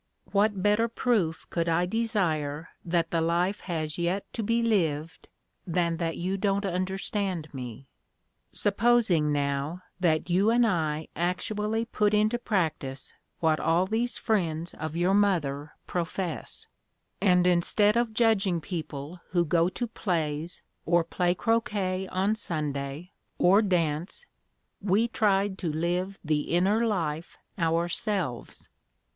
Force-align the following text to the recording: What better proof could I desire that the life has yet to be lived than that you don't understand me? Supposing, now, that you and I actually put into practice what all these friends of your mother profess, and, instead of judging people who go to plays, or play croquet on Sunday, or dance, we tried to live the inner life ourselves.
What 0.31 0.63
better 0.63 0.87
proof 0.87 1.47
could 1.51 1.69
I 1.69 1.85
desire 1.85 2.69
that 2.83 3.11
the 3.11 3.21
life 3.21 3.59
has 3.59 3.99
yet 3.99 4.25
to 4.33 4.41
be 4.41 4.63
lived 4.63 5.27
than 5.67 5.97
that 5.97 6.17
you 6.17 6.37
don't 6.37 6.65
understand 6.65 7.53
me? 7.53 7.87
Supposing, 8.51 9.31
now, 9.31 9.83
that 9.99 10.27
you 10.27 10.49
and 10.49 10.65
I 10.65 11.07
actually 11.15 11.85
put 11.85 12.15
into 12.15 12.39
practice 12.39 13.13
what 13.41 13.59
all 13.59 13.85
these 13.85 14.17
friends 14.17 14.73
of 14.73 14.97
your 14.97 15.13
mother 15.13 15.73
profess, 15.85 16.65
and, 17.21 17.45
instead 17.45 17.95
of 17.95 18.11
judging 18.15 18.59
people 18.59 19.21
who 19.29 19.45
go 19.45 19.69
to 19.69 19.85
plays, 19.85 20.63
or 20.83 21.03
play 21.03 21.35
croquet 21.35 22.07
on 22.07 22.33
Sunday, 22.33 23.11
or 23.37 23.61
dance, 23.61 24.25
we 24.81 25.07
tried 25.07 25.59
to 25.59 25.71
live 25.71 26.17
the 26.23 26.49
inner 26.55 26.87
life 26.87 27.37
ourselves. 27.59 28.67